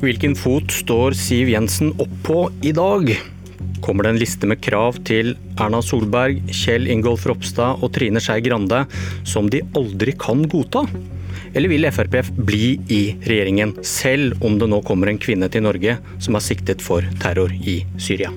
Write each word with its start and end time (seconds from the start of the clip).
Hvilken 0.00 0.32
fot 0.32 0.72
står 0.72 1.12
Siv 1.12 1.50
Jensen 1.52 1.90
opp 2.00 2.12
på 2.24 2.36
i 2.64 2.70
dag? 2.72 3.10
Kommer 3.84 4.06
det 4.06 4.14
en 4.14 4.20
liste 4.22 4.48
med 4.48 4.62
krav 4.64 4.96
til 5.04 5.34
Erna 5.60 5.82
Solberg, 5.84 6.40
Kjell 6.56 6.88
Ingolf 6.88 7.26
Ropstad 7.28 7.84
og 7.84 7.92
Trine 7.92 8.22
Skei 8.24 8.40
Grande 8.46 8.86
som 9.28 9.50
de 9.52 9.60
aldri 9.76 10.16
kan 10.16 10.46
godta? 10.48 10.86
Eller 11.52 11.68
vil 11.68 11.84
Frp 11.92 12.16
bli 12.32 12.78
i 12.88 13.02
regjeringen, 13.28 13.76
selv 13.84 14.40
om 14.40 14.56
det 14.56 14.70
nå 14.72 14.80
kommer 14.88 15.12
en 15.12 15.20
kvinne 15.20 15.52
til 15.52 15.68
Norge 15.68 15.98
som 16.16 16.38
er 16.38 16.48
siktet 16.48 16.80
for 16.80 17.04
terror 17.20 17.52
i 17.52 17.82
Syria? 18.00 18.32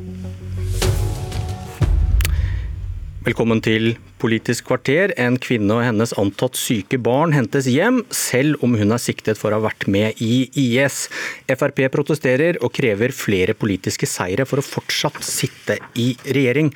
Velkommen 3.24 3.62
til 3.64 3.94
Politisk 4.20 4.66
kvarter. 4.68 5.14
En 5.16 5.38
kvinne 5.40 5.78
og 5.78 5.86
hennes 5.86 6.12
antatt 6.20 6.58
syke 6.60 6.98
barn 7.00 7.32
hentes 7.32 7.70
hjem, 7.72 8.02
selv 8.12 8.60
om 8.66 8.74
hun 8.76 8.92
er 8.92 9.00
siktet 9.00 9.40
for 9.40 9.54
å 9.54 9.62
ha 9.62 9.64
vært 9.70 9.86
med 9.88 10.20
i 10.20 10.50
IS. 10.60 11.06
Frp 11.48 11.80
protesterer 11.94 12.60
og 12.60 12.74
krever 12.76 13.14
flere 13.16 13.56
politiske 13.56 14.10
seire 14.12 14.44
for 14.50 14.60
å 14.60 14.66
fortsatt 14.68 15.22
sitte 15.24 15.78
i 15.96 16.10
regjering. 16.36 16.74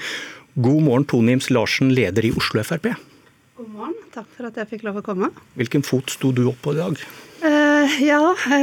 God 0.55 0.85
morgen, 0.85 1.07
Tone 1.11 1.35
Ims 1.35 1.49
Larsen, 1.51 1.91
leder 1.91 2.29
i 2.29 2.31
Oslo 2.31 2.63
Frp. 2.63 2.93
God 3.59 3.73
morgen, 3.73 3.97
takk 4.15 4.31
for 4.37 4.47
at 4.47 4.61
jeg 4.61 4.71
fikk 4.71 4.87
lov 4.87 5.01
å 5.01 5.03
komme. 5.09 5.33
Hvilken 5.59 5.83
fot 5.83 6.15
sto 6.15 6.31
du 6.31 6.45
opp 6.53 6.63
på 6.63 6.77
i 6.77 6.79
dag? 6.79 7.03
Uh, 7.43 7.99
ja, 7.99 8.21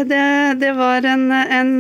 det, 0.09 0.25
det 0.65 0.73
var 0.81 1.05
en, 1.05 1.29
en, 1.29 1.77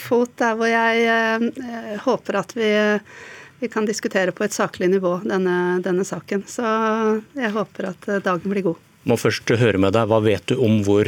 fot 0.00 0.32
der 0.40 0.56
hvor 0.56 0.72
jeg 0.72 1.04
uh, 1.12 2.00
håper 2.08 2.40
at 2.40 2.56
vi 2.56 2.72
uh, 2.72 3.20
vi 3.62 3.68
kan 3.70 3.86
diskutere 3.86 4.34
på 4.34 4.42
et 4.42 4.54
saklig 4.54 4.88
nivå 4.90 5.20
denne, 5.22 5.78
denne 5.84 6.02
saken. 6.04 6.42
Så 6.50 6.66
jeg 7.38 7.52
håper 7.54 7.92
at 7.92 8.08
dagen 8.26 8.50
blir 8.50 8.66
god. 8.72 8.80
Må 9.06 9.14
først 9.18 9.50
høre 9.58 9.78
med 9.82 9.94
deg, 9.94 10.08
Hva 10.10 10.18
vet 10.22 10.50
du 10.50 10.58
om 10.62 10.80
hvor 10.86 11.06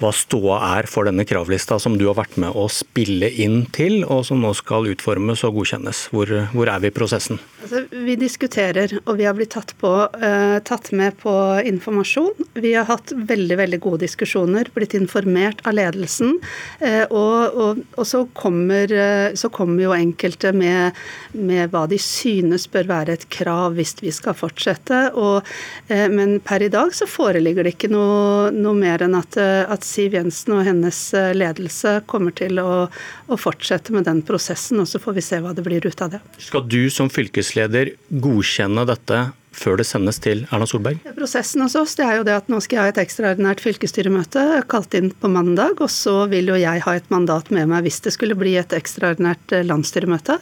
hva 0.00 0.10
ståa 0.14 0.58
er 0.78 0.88
for 0.90 1.06
denne 1.06 1.26
kravlista 1.28 1.78
som 1.82 1.98
du 1.98 2.06
har 2.08 2.18
vært 2.18 2.36
med 2.40 2.56
å 2.58 2.66
spille 2.72 3.30
inn 3.30 3.64
til, 3.74 4.02
og 4.04 4.24
som 4.26 4.42
nå 4.42 4.50
skal 4.58 4.88
utformes 4.90 5.44
og 5.46 5.60
godkjennes. 5.60 6.08
Hvor, 6.14 6.30
hvor 6.54 6.70
er 6.70 6.82
vi 6.82 6.90
i 6.90 6.94
prosessen? 6.94 7.38
Altså, 7.64 7.84
vi 7.94 8.16
diskuterer, 8.20 8.92
og 9.06 9.16
vi 9.20 9.24
har 9.28 9.36
blitt 9.38 9.54
tatt, 9.54 9.72
på, 9.80 9.90
uh, 10.10 10.56
tatt, 10.66 10.90
med 10.92 11.16
på 11.22 11.32
informasjon. 11.64 12.48
Vi 12.60 12.74
har 12.76 12.88
hatt 12.90 13.14
veldig 13.14 13.56
veldig 13.62 13.80
gode 13.84 14.02
diskusjoner, 14.04 14.68
blitt 14.74 14.96
informert 14.98 15.62
av 15.64 15.78
ledelsen. 15.78 16.36
Uh, 16.82 17.04
og, 17.08 17.54
og, 17.54 17.80
og 17.94 18.08
så, 18.08 18.24
kommer, 18.36 18.90
uh, 18.90 19.30
så, 19.38 19.48
kommer, 19.54 19.86
jo 19.86 19.94
enkelte 19.96 20.52
med, 20.56 20.98
med, 21.32 21.70
hva 21.72 21.86
de 21.90 21.98
synes 22.00 22.66
bør 22.70 22.90
være 22.90 23.16
et 23.16 23.28
krav 23.32 23.78
hvis 23.78 23.96
vi 24.02 24.12
skal 24.14 24.36
fortsette. 24.36 25.00
Og, 25.14 25.46
men 25.88 26.38
per 26.44 26.62
i 26.64 26.70
dag 26.72 26.92
så 26.96 27.06
foreligger 27.10 27.66
det 27.66 27.74
ikke 27.74 27.90
noe, 27.92 28.50
noe 28.54 28.74
mer 28.76 29.04
enn 29.04 29.16
at, 29.18 29.36
at 29.38 29.84
Siv 29.94 30.16
Jensen 30.16 30.56
og 30.56 30.64
hennes 30.66 30.98
eh, 31.14 31.30
ledelse 31.36 32.00
kommer 32.10 32.34
til 32.34 32.58
å, 32.62 32.86
å, 32.90 33.38
fortsette 33.38 33.94
med 33.94 34.08
den 34.08 34.24
prosessen, 34.26 34.80
og 34.82 34.90
så 34.90 35.00
får 35.02 35.18
vi 35.18 35.24
se 35.24 35.40
hva 35.44 35.54
det 35.54 35.64
blir 35.66 35.84
ut 35.86 36.02
av 36.02 36.16
det. 36.16 36.20
Skal 36.42 36.66
du 36.66 36.82
som 36.90 37.10
fylkesleder 37.12 37.94
godkjenne 38.24 38.86
dette 38.90 39.20
før 39.54 39.78
det 39.78 39.86
sendes 39.86 40.18
til 40.22 40.42
Erna 40.50 40.66
Solberg? 40.66 40.98
Prosessen 41.14 41.62
hos 41.62 41.76
oss 41.78 41.94
det 41.98 42.06
er 42.08 42.18
jo 42.18 42.26
det 42.26 42.34
at 42.40 42.50
nå 42.50 42.58
skal 42.64 42.80
jeg 42.80 42.82
ha 42.82 42.94
et 42.94 43.02
ekstraordinært 43.04 43.62
fylkesstyremøte 43.62 44.64
kalt 44.70 44.96
inn 44.98 45.12
på 45.14 45.30
mandag, 45.30 45.78
og 45.78 45.92
så 45.92 46.24
vil 46.32 46.50
jo 46.50 46.58
jeg 46.58 46.82
ha 46.86 46.96
et 46.98 47.12
mandat 47.14 47.52
med 47.54 47.70
meg 47.70 47.86
hvis 47.86 48.02
det 48.06 48.16
skulle 48.16 48.38
bli 48.38 48.56
et 48.58 48.74
ekstraordinært 48.74 49.54
eh, 49.54 49.66
landsstyremøte. 49.68 50.40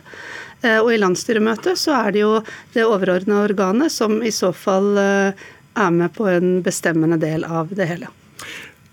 Eh, 0.62 0.78
og 0.78 0.94
i 0.94 1.02
landsstyremøtet 1.02 1.80
så 1.80 1.98
er 2.00 2.16
det 2.16 2.24
jo 2.24 2.32
det 2.72 2.88
overordna 2.88 3.44
organet 3.44 3.92
som 3.92 4.22
i 4.24 4.32
så 4.32 4.54
fall 4.56 4.96
er 4.96 5.92
med 5.92 6.12
på 6.16 6.26
en 6.28 6.58
bestemmende 6.64 7.20
del 7.20 7.44
av 7.44 7.72
det 7.76 7.88
hele. 7.88 8.12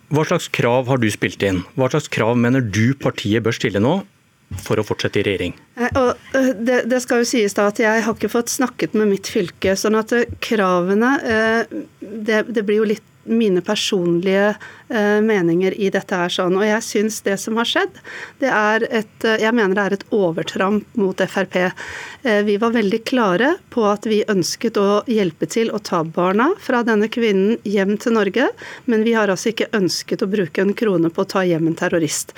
Hva 0.09 0.25
slags 0.25 0.47
krav 0.49 0.87
har 0.89 1.01
du 1.01 1.09
spilt 1.13 1.43
inn? 1.45 1.61
Hva 1.77 1.89
slags 1.91 2.09
krav 2.11 2.37
mener 2.37 2.63
du 2.65 2.95
partiet 2.97 3.45
bør 3.45 3.55
stille 3.55 3.81
nå 3.83 3.99
for 4.65 4.81
å 4.81 4.85
fortsette 4.85 5.21
i 5.21 5.25
regjering? 5.27 5.53
Eh, 5.77 5.99
eh, 5.99 6.49
det, 6.57 6.79
det, 6.89 7.01
skal 7.03 7.21
jo 7.21 7.29
sies 7.29 7.53
da 7.57 7.67
at 7.69 7.81
Jeg 7.81 8.05
har 8.05 8.17
ikke 8.17 8.31
fått 8.33 8.49
snakket 8.49 8.97
med 8.97 9.11
mitt 9.11 9.29
fylke. 9.29 9.75
sånn 9.77 9.99
at 9.99 10.13
eh, 10.17 10.25
kravene 10.41 11.13
det, 12.01 12.43
det 12.49 12.65
blir 12.65 12.81
jo 12.81 12.89
litt 12.95 13.05
mine 13.29 13.61
personlige 13.61 14.55
eh, 14.89 15.19
meninger 15.21 15.75
i 15.77 15.89
dette 15.93 16.15
er 16.15 16.33
sånn. 16.33 16.57
Og 16.57 16.65
jeg 16.65 16.85
syns 16.85 17.21
det 17.25 17.37
som 17.41 17.59
har 17.59 17.69
skjedd, 17.69 17.99
det 18.41 18.49
er 18.49 18.85
et 18.89 19.27
eh, 19.27 19.39
Jeg 19.45 19.55
mener 19.55 19.77
det 19.77 19.85
er 19.85 19.97
et 19.97 20.07
overtramp 20.15 20.97
mot 20.99 21.21
Frp. 21.33 21.59
Eh, 22.23 22.41
vi 22.47 22.57
var 22.61 22.73
veldig 22.75 23.01
klare 23.07 23.53
på 23.73 23.85
at 23.89 24.07
vi 24.09 24.23
ønsket 24.27 24.79
å 24.81 25.03
hjelpe 25.09 25.49
til 25.49 25.71
å 25.71 25.79
ta 25.79 26.01
barna 26.03 26.51
fra 26.59 26.81
denne 26.87 27.11
kvinnen 27.11 27.57
hjem 27.63 27.95
til 28.01 28.17
Norge, 28.17 28.49
men 28.85 29.05
vi 29.05 29.15
har 29.17 29.31
altså 29.31 29.53
ikke 29.53 29.71
ønsket 29.77 30.25
å 30.25 30.31
bruke 30.31 30.65
en 30.65 30.75
krone 30.77 31.13
på 31.13 31.23
å 31.23 31.31
ta 31.37 31.45
hjem 31.47 31.69
en 31.69 31.79
terrorist. 31.79 32.35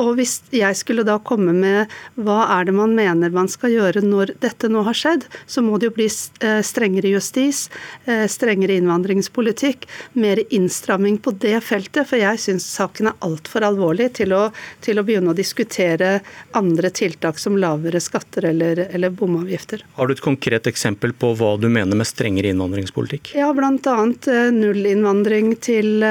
Og 0.00 0.16
hvis 0.18 0.38
jeg 0.54 0.76
skulle 0.76 1.04
da 1.06 1.16
komme 1.24 1.54
med 1.56 1.92
hva 2.20 2.42
er 2.58 2.68
det 2.68 2.74
man 2.76 2.92
mener 2.96 3.32
man 3.32 3.48
skal 3.48 3.72
gjøre 3.72 4.02
når 4.04 4.34
dette 4.42 4.68
nå 4.72 4.82
har 4.86 4.96
skjedd, 4.96 5.24
så 5.48 5.64
må 5.64 5.78
det 5.80 5.90
jo 5.90 5.94
bli 5.96 6.08
eh, 6.08 6.60
strengere 6.64 7.14
justis, 7.14 7.66
eh, 8.04 8.26
strengere 8.30 8.76
innvandringspolitikk, 8.76 9.86
mer 10.20 10.42
innstramming 10.50 11.18
på 11.24 11.32
det 11.40 11.58
feltet. 11.64 12.04
For 12.10 12.20
jeg 12.20 12.42
syns 12.42 12.66
saken 12.68 13.10
er 13.10 13.16
altfor 13.24 13.64
alvorlig 13.66 14.10
til 14.20 14.34
å, 14.36 14.42
til 14.84 15.00
å, 15.00 15.06
begynne 15.06 15.32
å 15.32 15.36
diskutere 15.36 16.18
andre 16.58 16.92
tiltak 16.92 17.40
som 17.40 17.56
lavere 17.60 18.00
skatter 18.02 18.50
eller, 18.52 18.84
eller 18.90 19.14
bomavgifter. 19.16 19.84
Har 19.96 20.08
du 20.08 20.16
et 20.16 20.24
konkret 20.24 20.68
eksempel 20.68 21.16
på 21.16 21.32
hva 21.40 21.54
du 21.60 21.70
mener 21.72 21.96
med 21.96 22.08
strengere 22.08 22.52
innvandringspolitikk? 22.52 23.32
Ja, 23.38 23.48
bl.a. 23.56 23.96
null 24.52 24.84
innvandring 24.92 25.54
til, 25.64 26.04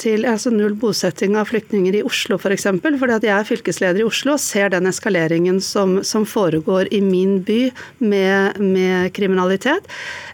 til 0.00 0.28
altså 0.28 0.52
null 0.52 0.76
bosetting 0.80 1.38
av 1.40 1.48
flyktninger 1.48 1.96
i 2.00 2.04
Oslo 2.04 2.36
f.eks. 2.36 2.68
For 3.00 3.08
jeg 3.08 3.29
er 3.32 3.46
fylkesleder 3.48 4.02
i 4.02 4.06
Oslo 4.06 4.34
og 4.36 4.42
ser 4.42 4.72
den 4.72 4.88
eskaleringen 4.90 5.60
som, 5.64 6.00
som 6.06 6.26
foregår 6.28 6.90
i 6.94 7.00
min 7.04 7.38
by 7.46 7.60
med, 7.98 8.58
med 8.60 9.12
kriminalitet. 9.16 9.86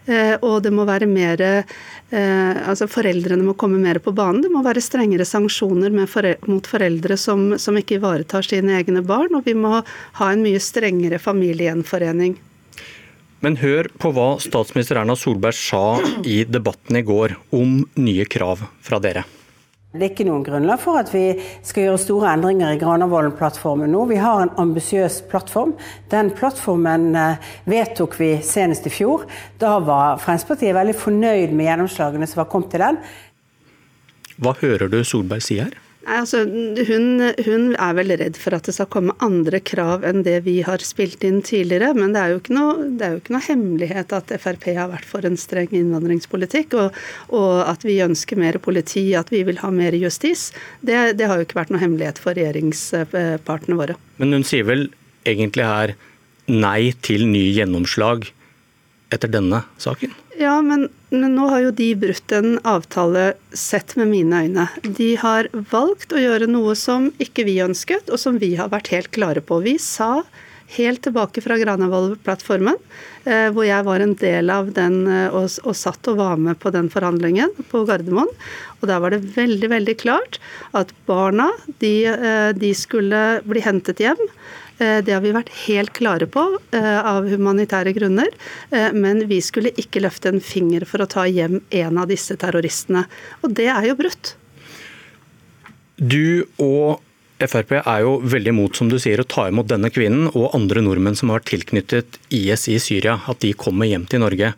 Eh, 0.05 0.35
og 0.41 0.63
det 0.65 0.73
må 0.75 0.87
være 0.87 1.09
mer 1.09 1.43
eh, 1.43 2.57
altså 2.67 2.87
Foreldrene 2.91 3.45
må 3.45 3.55
komme 3.59 3.79
mer 3.81 4.01
på 4.03 4.13
banen. 4.15 4.41
Det 4.45 4.51
må 4.53 4.63
være 4.65 4.83
strengere 4.83 5.27
sanksjoner 5.27 5.93
foreldre, 6.07 6.51
mot 6.51 6.67
foreldre 6.67 7.17
som, 7.19 7.53
som 7.59 7.77
ikke 7.77 7.99
ivaretar 7.99 8.47
sine 8.47 8.77
egne 8.79 9.03
barn. 9.05 9.35
Og 9.37 9.47
vi 9.47 9.55
må 9.57 9.79
ha 9.81 10.31
en 10.31 10.45
mye 10.45 10.61
strengere 10.63 11.21
familiegjenforening. 11.21 12.37
Men 13.45 13.59
hør 13.61 13.89
på 14.01 14.09
hva 14.15 14.29
statsminister 14.41 14.97
Erna 14.97 15.13
Solberg 15.17 15.55
sa 15.55 15.99
i 16.25 16.41
debatten 16.49 16.97
i 16.97 17.05
går 17.05 17.37
om 17.53 17.83
nye 17.99 18.25
krav 18.25 18.65
fra 18.81 18.97
dere. 19.03 19.27
Det 19.97 20.05
er 20.05 20.13
ikke 20.13 20.27
noen 20.27 20.45
grunnlag 20.45 20.81
for 20.81 20.99
at 21.01 21.09
vi 21.13 21.25
skal 21.65 21.87
gjøre 21.87 22.01
store 22.01 22.33
endringer 22.35 22.75
i 22.75 22.81
Granavolden-plattformen 22.81 23.91
nå. 23.93 24.03
Vi 24.11 24.19
har 24.21 24.43
en 24.43 24.53
ambisiøs 24.61 25.23
plattform. 25.31 25.73
Den 26.13 26.29
plattformen 26.37 27.09
eh, 27.17 27.49
vedtok 27.69 28.19
vi 28.21 28.31
senest 28.45 28.85
i 28.89 28.93
fjor. 28.93 29.25
Da 29.61 29.77
var 29.81 30.21
Fremskrittspartiet 30.21 30.77
veldig 30.77 30.95
fornøyd 31.01 31.55
med 31.57 31.71
gjennomslagene 31.71 32.29
som 32.29 32.43
var 32.43 32.51
kommet 32.53 32.71
til 32.75 32.85
den. 32.85 33.01
Hva 34.37 34.53
hører 34.61 34.91
du 34.93 35.01
Solberg 35.01 35.41
si 35.45 35.57
her? 35.63 35.73
Altså, 36.07 36.43
hun, 36.87 37.23
hun, 37.43 37.63
er 37.75 37.95
vel 37.97 38.13
redd 38.19 38.37
for 38.39 38.55
at 38.55 38.67
det 38.69 38.75
skal 38.77 38.87
komme 38.93 39.15
andre 39.23 39.59
krav 39.59 40.05
enn 40.07 40.21
det 40.23 40.37
vi 40.45 40.59
har 40.63 40.83
spilt 40.85 41.25
inn 41.27 41.41
tidligere. 41.43 41.91
Men 41.97 42.13
det 42.15 42.21
er 42.21 42.31
jo 42.31 42.39
ikke 42.39 42.55
noe, 42.55 42.85
jo 43.01 43.19
ikke 43.19 43.35
noe 43.35 43.43
hemmelighet 43.47 44.15
at 44.15 44.31
Frp 44.39 44.69
har 44.77 44.91
vært 44.93 45.09
for 45.09 45.27
en 45.27 45.35
streng 45.39 45.73
innvandringspolitikk. 45.75 46.77
Og, 46.79 47.01
og, 47.33 47.51
at 47.67 47.83
vi 47.87 47.97
ønsker 48.05 48.39
mer 48.39 48.59
politi, 48.63 49.09
at 49.19 49.33
vi 49.33 49.43
vil 49.47 49.59
ha 49.63 49.71
mer 49.73 49.97
justis. 49.97 50.51
Det, 50.79 51.17
det 51.19 51.27
har 51.27 51.41
jo 51.41 51.47
ikke 51.47 51.59
vært 51.59 51.75
noe 51.75 51.83
hemmelighet 51.83 52.21
for 52.23 52.37
regjeringspartene 52.37 53.79
våre. 53.79 53.97
Men 54.21 54.37
hun 54.37 54.47
sier 54.47 54.67
vel 54.69 54.87
egentlig 55.27 55.67
her 55.67 55.97
nei 56.47 56.93
til 57.03 57.27
ny 57.27 57.49
gjennomslag 57.51 58.29
etter 59.13 59.31
denne 59.31 59.61
saken? 59.81 60.13
Ja, 60.37 60.57
men, 60.61 60.87
men, 61.09 61.35
nå 61.35 61.47
har 61.49 61.63
jo 61.65 61.75
de 61.75 61.91
brutt 61.97 62.33
en 62.35 62.57
avtale 62.67 63.31
sett 63.55 63.95
med 63.97 64.11
mine 64.11 64.43
øyne. 64.45 64.67
De 64.83 65.13
har 65.21 65.49
valgt 65.71 66.13
å 66.13 66.21
gjøre 66.21 66.49
noe 66.51 66.75
som 66.77 67.09
ikke 67.23 67.47
vi 67.47 67.57
ønsket, 67.63 68.11
og 68.11 68.21
som 68.21 68.37
vi 68.41 68.53
har 68.59 68.69
vært 68.73 68.91
helt 68.93 69.09
klare 69.15 69.41
på. 69.41 69.61
Vi 69.65 69.77
sa 69.81 70.21
helt 70.75 71.01
tilbake 71.05 71.41
fra 71.41 71.55
Granavolden-plattformen, 71.57 72.75
eh, 73.23 73.47
hvor 73.55 73.63
jeg 73.63 73.85
var 73.87 74.03
en 74.03 74.13
del 74.19 74.51
av 74.51 74.73
den 74.75 74.99
eh, 75.07 75.31
og, 75.31 75.47
og, 75.63 75.75
satt 75.79 76.09
og 76.11 76.19
var 76.19 76.41
med 76.41 76.59
på 76.59 76.73
den 76.75 76.89
forhandlingen 76.91 77.53
på 77.71 77.85
Gardermoen. 77.87 78.31
Og 78.81 78.89
der 78.91 79.01
var 79.01 79.15
det 79.15 79.23
veldig, 79.37 79.71
veldig 79.71 79.97
klart 80.03 80.41
at 80.77 80.91
barna 81.07 81.49
de, 81.79 81.95
eh, 82.11 82.51
de 82.51 82.73
skulle 82.75 83.23
bli 83.47 83.63
hentet 83.63 84.03
hjem. 84.03 84.27
Eh, 84.77 84.99
det 85.03 85.15
har 85.15 85.23
vi 85.23 85.33
vært 85.35 85.53
helt 85.65 85.93
klare 85.97 86.27
på 86.29 86.43
eh, 86.75 86.99
av 86.99 87.27
humanitære 87.29 87.93
grunner. 87.97 88.29
Eh, 88.69 88.91
men 88.93 89.25
vi 89.29 89.39
skulle 89.41 89.73
ikke 89.79 90.03
løfte 90.03 90.31
en 90.33 90.43
finger 90.43 90.85
for 90.89 91.01
å 91.01 91.09
ta 91.09 91.25
hjem 91.25 91.59
en 91.81 91.97
av 91.97 92.11
disse 92.11 92.37
terroristene. 92.39 93.07
Og 93.41 93.57
det 93.57 93.69
er 93.73 93.89
jo 93.89 93.97
brutt. 93.99 94.35
Du 95.97 96.45
og 96.61 97.03
Frp 97.37 97.75
er 97.77 98.01
jo 98.01 98.15
veldig 98.25 98.49
imot 98.49 98.77
som 98.79 98.89
du 98.89 98.95
sier, 98.97 99.21
å 99.21 99.29
ta 99.29 99.45
imot 99.49 99.67
denne 99.69 99.91
kvinnen 99.93 100.31
og 100.31 100.55
andre 100.57 100.81
nordmenn 100.81 101.17
som 101.17 101.29
har 101.29 101.43
tilknyttet 101.45 102.17
IS 102.33 102.65
i 102.73 102.79
Syria, 102.81 103.19
at 103.29 103.43
de 103.43 103.51
kommer 103.53 103.85
hjem 103.85 104.07
til 104.09 104.23
Norge. 104.23 104.55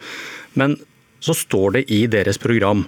Men 0.55 0.77
så 1.19 1.35
står 1.35 1.75
det 1.75 1.81
i 1.91 2.05
deres 2.11 2.39
program 2.39 2.85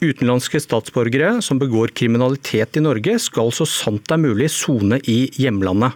Utenlandske 0.00 0.58
statsborgere 0.64 1.42
som 1.44 1.58
begår 1.60 1.92
kriminalitet 1.94 2.78
i 2.80 2.82
Norge, 2.82 3.18
skal 3.20 3.52
så 3.52 3.66
sant 3.68 4.06
det 4.08 4.16
er 4.16 4.22
mulig 4.22 4.48
sone 4.50 4.96
i 5.04 5.18
hjemlandet. 5.38 5.92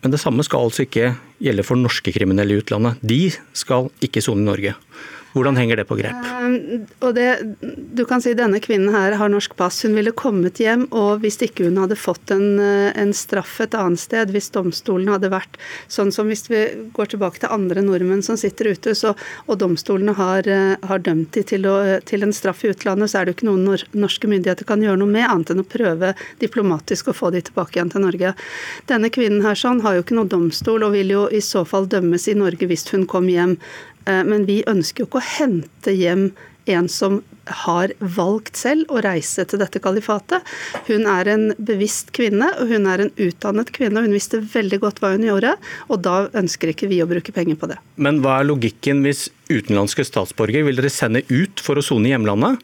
Men 0.00 0.14
det 0.14 0.20
samme 0.22 0.44
skal 0.46 0.64
altså 0.64 0.86
ikke 0.86 1.14
gjelde 1.42 1.64
for 1.66 1.80
norske 1.80 2.12
kriminelle 2.14 2.56
i 2.56 2.62
utlandet. 2.62 3.00
De 3.04 3.22
skal 3.56 3.90
ikke 4.04 4.22
sone 4.24 4.44
i 4.44 4.48
Norge. 4.48 4.74
Hvordan 5.32 5.56
henger 5.56 5.78
det 5.78 5.84
på 5.86 5.94
grep? 5.94 6.16
Uh, 6.26 7.12
det, 7.14 7.26
du 7.94 8.02
kan 8.08 8.22
si 8.22 8.32
Denne 8.34 8.58
kvinnen 8.62 8.90
her 8.94 9.14
har 9.20 9.30
norsk 9.30 9.54
pass. 9.58 9.78
Hun 9.84 9.94
ville 9.94 10.10
kommet 10.16 10.58
hjem, 10.58 10.86
og 10.90 11.22
hvis 11.22 11.38
ikke 11.44 11.68
hun 11.68 11.78
hadde 11.78 11.98
fått 11.98 12.32
en, 12.34 12.58
eh, 12.62 12.90
en, 12.98 13.12
straff 13.14 13.58
et 13.62 13.74
annet 13.78 14.00
sted, 14.00 14.32
hvis 14.34 14.50
domstolen 14.54 15.10
hadde 15.12 15.30
vært 15.30 15.58
sånn 15.90 16.10
som 16.14 16.30
hvis 16.30 16.46
vi 16.50 16.62
går 16.96 17.12
tilbake 17.12 17.42
til 17.42 17.52
andre 17.52 17.84
nordmenn 17.84 18.24
som 18.26 18.38
sitter 18.40 18.72
ute, 18.72 18.94
så, 18.98 19.12
og 19.46 19.60
domstolene 19.60 20.14
har, 20.18 20.48
uh, 20.48 20.88
har 20.88 21.04
dømt 21.04 21.36
dem 21.36 21.46
til, 21.46 21.68
til, 22.08 22.26
en 22.26 22.34
straff 22.34 22.64
i 22.64 22.72
utlandet, 22.72 23.12
så 23.12 23.20
er 23.20 23.28
det 23.28 23.34
jo 23.34 23.38
ikke 23.38 23.50
noe 23.50 23.62
nor 23.62 23.84
norske 23.94 24.30
myndigheter 24.30 24.66
kan 24.66 24.82
gjøre 24.82 25.02
noe 25.02 25.10
med, 25.10 25.26
annet 25.28 25.54
enn 25.54 25.62
å 25.62 25.68
prøve 25.68 26.14
diplomatisk 26.42 27.10
å 27.12 27.16
få 27.16 27.32
dem 27.34 27.44
tilbake 27.46 27.78
igjen 27.78 27.92
til 27.92 28.06
Norge. 28.06 28.34
Denne 28.90 29.12
kvinnen 29.14 29.44
her 29.46 29.58
sånn 29.58 29.82
har 29.84 29.98
jo 29.98 30.06
ikke 30.06 30.18
noe 30.18 30.30
domstol, 30.30 30.86
og 30.86 30.96
vil 30.96 31.14
jo 31.14 31.26
i 31.30 31.42
så 31.44 31.62
fall 31.68 31.86
dømmes 31.90 32.26
i 32.30 32.38
Norge 32.38 32.70
hvis 32.70 32.88
hun 32.94 33.06
kom 33.10 33.30
hjem. 33.30 33.58
Eh, 34.06 34.22
men 34.24 34.46
vi 34.48 34.62
ønsker 34.70 35.04
jo 35.04 35.10
ikke 35.10 35.20
å 35.20 35.30
hente 35.38 35.96
hjem 35.96 36.30
en 36.70 36.88
som 36.92 37.20
har 37.64 37.92
valgt 37.98 38.58
selv 38.60 38.90
å 38.92 39.00
reise 39.02 39.44
til 39.48 39.60
dette 39.62 39.80
kalifatet. 39.82 40.44
Hun 40.86 41.06
er 41.10 41.30
en 41.32 41.46
bevisst 41.58 42.12
kvinne, 42.16 42.50
og 42.60 42.70
hun 42.70 42.86
er 42.90 43.06
en 43.06 43.12
utdannet 43.16 43.72
kvinne. 43.74 43.98
og 43.98 44.06
Hun 44.06 44.16
visste 44.16 44.42
veldig 44.44 44.80
godt 44.84 45.00
hva 45.02 45.14
hun 45.16 45.26
gjorde, 45.26 45.56
og 45.88 46.02
da 46.04 46.28
ønsker 46.36 46.72
ikke 46.72 46.90
vi 46.92 47.00
å 47.02 47.08
bruke 47.10 47.34
penger 47.34 47.58
på 47.60 47.72
det. 47.72 47.80
Men 47.96 48.20
hva 48.22 48.38
er 48.40 48.50
logikken 48.50 49.02
hvis 49.06 49.28
utenlandske 49.50 50.06
statsborgere 50.06 50.68
vil 50.68 50.78
dere 50.78 50.92
sende 50.92 51.24
ut 51.32 51.64
for 51.64 51.80
å 51.80 51.84
sone 51.84 52.10
i 52.10 52.14
hjemlandet, 52.14 52.60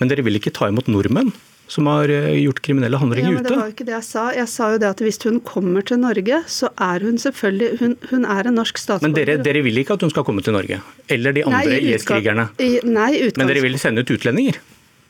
men 0.00 0.10
dere 0.10 0.24
vil 0.26 0.40
ikke 0.40 0.54
ta 0.56 0.72
imot 0.72 0.90
nordmenn? 0.90 1.30
Som 1.72 1.88
har 1.88 2.10
eh, 2.12 2.34
gjort 2.42 2.60
kriminelle 2.64 3.00
handlinger 3.00 3.32
ute. 3.32 3.38
Ja, 3.38 3.42
men 3.42 3.48
Det 3.48 3.60
var 3.60 3.72
ikke 3.72 3.86
det 3.88 3.94
jeg 3.96 4.06
sa. 4.08 4.26
Jeg 4.36 4.50
sa 4.52 4.72
jo 4.74 4.80
det 4.82 4.90
at 4.90 5.00
hvis 5.04 5.20
hun 5.24 5.38
kommer 5.46 5.86
til 5.88 6.02
Norge, 6.02 6.42
så 6.50 6.72
er 6.76 7.06
hun 7.06 7.16
selvfølgelig 7.20 7.70
Hun, 7.80 7.96
hun 8.10 8.26
er 8.28 8.48
en 8.50 8.58
norsk 8.60 8.78
statsborger. 8.78 9.08
Men 9.08 9.16
dere, 9.16 9.38
dere, 9.46 9.62
vil 9.64 9.80
ikke 9.80 9.96
at 9.96 10.04
hun 10.04 10.12
skal 10.12 10.26
komme 10.28 10.44
til 10.44 10.56
Norge? 10.56 10.82
Eller 11.08 11.34
de 11.36 11.46
andre 11.48 11.78
IS-krigerne? 11.80 12.50
Men 12.58 13.48
dere 13.48 13.64
vil 13.64 13.78
sende 13.80 14.04
ut 14.04 14.12
utlendinger? 14.12 14.60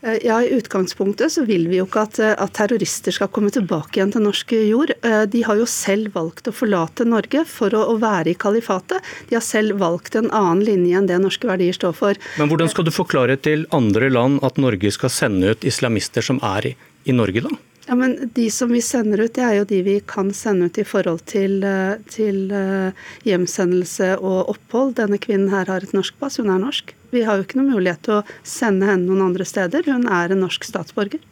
Eh, 0.03 0.19
ja, 0.27 0.43
I 0.43 0.51
utgangspunktet 0.51 1.33
så 1.33 1.45
vil 1.47 1.69
vi 1.71 1.79
jo 1.79 1.87
ikke 1.87 2.03
at, 2.03 2.19
eh, 2.19 2.35
at, 2.35 2.53
terrorister 2.59 3.15
skal 3.15 3.31
komme 3.31 3.53
tilbake 3.55 4.01
igjen 4.01 4.11
til 4.11 4.25
norsk 4.25 4.55
jord. 4.59 4.91
Eh, 5.07 5.25
de 5.31 5.45
har 5.47 5.61
jo 5.61 5.67
selv 5.71 6.17
valgt 6.17 6.51
å 6.51 6.55
forlate 6.55 7.07
Norge 7.07 7.45
for 7.47 7.71
å, 7.71 7.85
å, 7.93 7.99
være 8.03 8.35
i 8.35 8.39
kalifatet. 8.39 8.99
De 9.31 9.39
har 9.39 9.45
selv 9.47 9.79
valgt 9.79 10.19
en 10.19 10.31
annen 10.35 10.65
linje 10.67 10.99
enn 10.99 11.07
det 11.07 11.21
norske 11.23 11.47
verdier 11.47 11.77
står 11.77 11.95
for. 11.95 12.19
Men 12.39 12.51
Hvordan 12.51 12.73
skal 12.73 12.89
du 12.89 12.95
forklare 12.95 13.39
til 13.39 13.67
andre 13.71 14.11
land 14.11 14.43
at 14.43 14.59
Norge 14.59 14.91
skal 14.91 15.13
sende 15.13 15.55
ut 15.55 15.63
islamister 15.63 16.25
som 16.25 16.43
er 16.43 16.73
i, 16.73 17.15
Norge, 17.15 17.47
da? 17.47 17.55
Ja, 17.89 17.97
men 17.99 18.31
De 18.35 18.51
som 18.51 18.71
vi 18.71 18.83
sender 18.85 19.25
ut, 19.25 19.35
det 19.35 19.43
er 19.43 19.57
jo 19.59 19.67
de 19.67 19.81
vi 19.83 19.97
kan 20.07 20.31
sende 20.37 20.69
ut 20.71 20.79
i 20.79 20.85
forhold 20.87 21.25
til, 21.27 21.65
til 22.13 22.53
hjemsendelse 23.27 24.15
og 24.21 24.53
opphold. 24.55 24.95
Denne 25.01 25.19
kvinnen 25.19 25.51
her 25.51 25.67
har 25.67 25.83
et 25.83 25.95
norsk 25.97 26.15
pass, 26.23 26.39
hun 26.39 26.53
er 26.53 26.63
norsk. 26.63 26.95
Vi 27.11 27.25
har 27.27 27.37
jo 27.37 27.47
ikke 27.47 27.59
noen 27.59 27.75
mulighet 27.75 28.05
til 28.07 28.21
å 28.21 28.25
sende 28.47 28.87
henne 28.87 29.09
noen 29.11 29.27
andre 29.27 29.47
steder. 29.49 29.83
Hun 29.91 30.07
er 30.07 30.33
en 30.33 30.45
norsk 30.45 30.65
statsborger. 30.69 31.25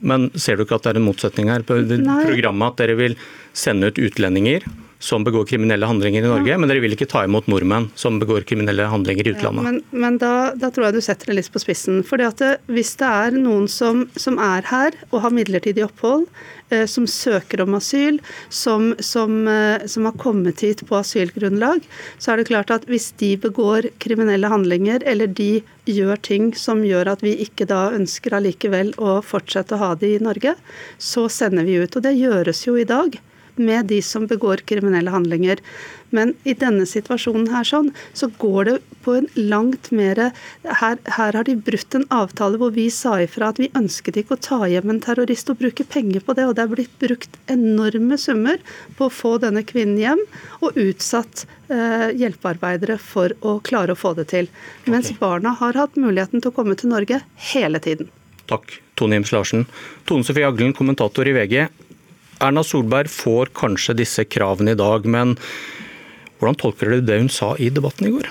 Men 0.00 0.30
ser 0.40 0.56
du 0.56 0.64
ikke 0.64 0.78
at 0.80 0.86
det 0.86 0.94
er 0.94 1.02
en 1.02 1.08
motsetning 1.10 1.50
her 1.52 1.66
på 1.68 1.76
programmet, 1.84 2.72
at 2.72 2.80
dere 2.80 2.96
vil 2.96 3.18
sende 3.52 3.90
ut 3.90 4.00
utlendinger 4.00 4.64
som 5.00 5.24
begår 5.24 5.46
kriminelle 5.48 5.86
handlinger 5.88 6.22
i 6.22 6.28
Norge, 6.28 6.50
ja. 6.52 6.58
men 6.60 6.68
dere 6.68 6.82
vil 6.84 6.92
ikke 6.92 7.08
ta 7.08 7.22
imot 7.24 7.46
nordmenn 7.48 7.86
som 7.98 8.18
begår 8.20 8.44
kriminelle 8.48 8.84
handlinger 8.92 9.24
i 9.24 9.32
utlandet. 9.32 9.64
Ja, 9.64 9.70
men, 9.72 9.78
men 10.02 10.18
da, 10.20 10.32
da, 10.60 10.68
tror 10.68 10.90
jeg 10.90 10.98
du 10.98 11.04
setter 11.06 11.30
det 11.30 11.38
litt 11.38 11.48
på 11.54 11.62
spissen. 11.62 12.02
Fordi 12.04 12.26
at 12.28 12.42
det, 12.42 12.50
Hvis 12.68 12.92
det 13.00 13.08
er 13.08 13.38
noen 13.38 13.64
som, 13.72 14.04
som, 14.20 14.36
er 14.36 14.68
her 14.68 14.98
og 15.08 15.22
har 15.24 15.32
midlertidig 15.32 15.86
opphold, 15.86 16.26
eh, 16.68 16.84
som 16.84 17.06
søker 17.08 17.64
om 17.64 17.78
asyl, 17.78 18.20
som, 18.52 18.90
som, 19.00 19.40
eh, 19.48 19.86
som, 19.88 20.10
har 20.10 20.20
kommet 20.20 20.60
hit 20.60 20.84
på 20.84 21.00
asylgrunnlag, 21.00 21.80
så 22.20 22.34
er 22.34 22.42
det 22.42 22.50
klart 22.52 22.74
at 22.76 22.84
hvis 22.90 23.08
de 23.24 23.32
begår 23.40 23.88
kriminelle 24.04 24.52
handlinger, 24.52 25.00
eller 25.08 25.32
de 25.32 25.62
gjør 25.88 26.20
ting 26.20 26.52
som 26.52 26.84
gjør 26.84 27.14
at 27.14 27.24
vi 27.24 27.38
ikke 27.40 27.64
da 27.72 27.86
ønsker 27.96 28.36
allikevel 28.36 28.92
å 29.00 29.16
fortsette 29.24 29.80
å 29.80 29.82
ha 29.86 29.90
de 29.96 30.12
i 30.18 30.22
Norge, 30.22 30.58
så 31.00 31.24
sender 31.32 31.64
vi 31.64 31.80
ut. 31.80 31.96
Og 31.96 32.04
det 32.04 32.18
gjøres 32.20 32.66
jo 32.68 32.76
i 32.76 32.84
dag 32.84 33.16
med 33.60 33.90
de 33.92 34.00
som 34.04 34.26
begår 34.30 34.64
kriminelle 34.68 35.12
handlinger. 35.12 35.60
Men 36.10 36.32
i 36.42 36.56
denne 36.58 36.86
situasjonen 36.88 37.50
her 37.52 37.66
sånn, 37.66 37.92
så 38.16 38.28
går 38.40 38.66
det 38.66 38.76
på 39.04 39.14
en 39.16 39.28
langt 39.36 39.90
mer 39.94 40.18
her, 40.20 40.98
her, 41.06 41.36
har 41.36 41.46
de 41.46 41.54
brutt 41.56 41.94
en 41.96 42.06
avtale 42.14 42.58
hvor 42.60 42.74
vi 42.74 42.88
sa 42.92 43.14
ifra 43.22 43.52
at 43.52 43.60
vi 43.62 43.70
ønsket 43.78 44.18
ikke 44.20 44.36
å 44.36 44.42
ta 44.42 44.58
hjem 44.70 44.90
en 44.90 45.00
terrorist 45.04 45.52
og 45.52 45.60
bruke 45.62 45.86
penger 45.86 46.24
på 46.26 46.34
det. 46.36 46.48
Og 46.48 46.56
det 46.58 46.64
er 46.64 46.72
blitt 46.74 46.96
brukt 47.02 47.38
enorme 47.52 48.18
summer 48.20 48.58
på 48.98 49.06
å 49.06 49.14
få 49.14 49.36
denne 49.42 49.62
kvinnen 49.66 50.00
hjem, 50.00 50.22
og 50.60 50.78
utsatt 50.80 51.46
eh, 51.70 52.10
hjelpearbeidere 52.18 52.98
for 53.00 53.36
å 53.46 53.58
klare 53.64 53.94
å 53.94 54.00
få 54.00 54.16
det 54.18 54.30
til. 54.34 54.50
Mens 54.90 55.12
okay. 55.12 55.20
barna 55.22 55.54
har 55.62 55.78
hatt 55.78 56.00
muligheten 56.00 56.42
til 56.42 56.50
å 56.50 56.56
komme 56.56 56.76
til 56.80 56.92
Norge 56.92 57.22
hele 57.52 57.82
tiden. 57.82 58.10
Takk, 58.50 58.80
Tone 58.98 59.14
Jims 59.14 59.30
Larsen. 59.32 59.68
Tone 60.10 60.26
Sofie 60.26 60.48
Aglen, 60.48 60.74
kommentator 60.74 61.28
i 61.28 61.36
VG. 61.36 61.68
Erna 62.40 62.62
Solberg 62.64 63.10
får 63.12 63.52
kanskje 63.56 63.98
disse 64.00 64.24
kravene 64.24 64.72
i 64.72 64.78
dag, 64.78 65.04
men 65.04 65.36
hvordan 66.40 66.56
tolker 66.60 66.94
du 66.94 67.02
det 67.04 67.18
hun 67.20 67.32
sa 67.32 67.52
i 67.60 67.68
debatten 67.72 68.08
i 68.08 68.14
går? 68.14 68.30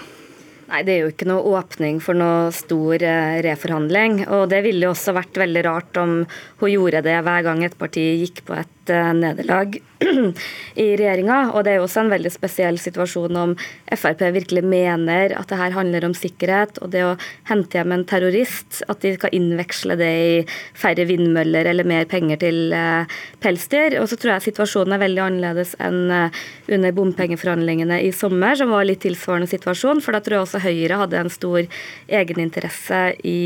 Nei, 0.69 0.83
Det 0.85 0.93
er 0.93 0.99
jo 1.01 1.11
ikke 1.13 1.27
noe 1.29 1.53
åpning 1.57 1.97
for 2.01 2.17
noe 2.17 2.49
stor 2.53 3.01
eh, 3.01 3.39
reforhandling. 3.45 4.21
Og 4.29 4.49
det 4.51 4.61
ville 4.65 4.85
jo 4.85 4.93
også 4.93 5.15
vært 5.17 5.39
veldig 5.41 5.63
rart 5.65 5.97
om 5.97 6.19
hun 6.61 6.69
gjorde 6.69 7.01
det 7.05 7.15
hver 7.25 7.45
gang 7.45 7.63
et 7.65 7.77
parti 7.77 8.05
gikk 8.21 8.43
på 8.45 8.57
et 8.59 8.69
Eh, 8.89 9.13
nederlag 9.13 9.77
i 10.83 10.85
regjeringa. 10.97 11.39
Og 11.53 11.63
det 11.65 11.73
er 11.73 11.79
jo 11.79 11.85
også 11.85 12.03
en 12.03 12.11
veldig 12.13 12.31
spesiell 12.33 12.79
situasjon 12.81 13.37
om 13.37 13.53
Frp 13.89 14.23
virkelig 14.35 14.63
mener 14.65 15.33
at 15.37 15.51
det 15.51 15.59
her 15.59 15.75
handler 15.75 16.07
om 16.07 16.15
sikkerhet, 16.17 16.79
og 16.83 16.91
det 16.93 17.03
å 17.05 17.15
hente 17.49 17.77
hjem 17.79 17.93
en 17.95 18.05
terrorist, 18.09 18.81
at 18.89 19.01
de 19.03 19.13
skal 19.17 19.33
innveksle 19.35 19.97
det 19.99 20.09
i 20.09 20.33
færre 20.77 21.05
vindmøller 21.09 21.69
eller 21.71 21.87
mer 21.87 22.07
penger 22.09 22.41
til 22.45 22.73
eh, 22.75 23.19
pelsdyr. 23.43 23.99
Og 24.01 24.09
så 24.11 24.19
tror 24.19 24.35
jeg 24.35 24.49
situasjonen 24.49 24.97
er 24.97 25.03
veldig 25.05 25.25
annerledes 25.25 25.75
enn 25.83 26.01
eh, 26.15 26.43
under 26.69 26.95
bompengeforhandlingene 26.95 28.01
i 28.05 28.13
sommer, 28.15 28.57
som 28.59 28.73
var 28.73 28.87
litt 28.87 29.03
tilsvarende 29.05 29.49
situasjon. 29.51 30.03
For 30.05 30.15
da 30.15 30.23
tror 30.23 30.39
jeg 30.39 30.47
også 30.47 30.63
Høyre 30.65 31.01
hadde 31.03 31.23
en 31.23 31.33
stor 31.33 31.81
egeninteresse 32.07 33.03
i 33.27 33.39